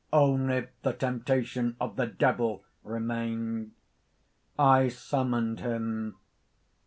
"Only 0.11 0.65
the 0.81 0.93
temptation 0.93 1.75
of 1.79 1.95
the 1.95 2.07
Devil 2.07 2.63
remained! 2.83 3.73
"I 4.57 4.87
summoned 4.87 5.59
him. 5.59 6.15